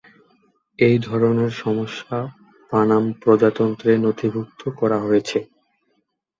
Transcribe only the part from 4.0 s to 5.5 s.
নথিভুক্ত করা হয়েছে।